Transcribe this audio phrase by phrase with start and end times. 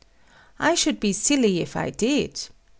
[0.57, 2.47] I should be silly if I did.